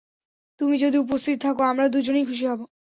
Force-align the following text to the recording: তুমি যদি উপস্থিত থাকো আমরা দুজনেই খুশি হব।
তুমি 0.59 0.75
যদি 0.77 0.97
উপস্থিত 0.97 1.37
থাকো 1.41 1.61
আমরা 1.63 1.85
দুজনেই 1.87 2.27
খুশি 2.29 2.45
হব। 2.47 2.61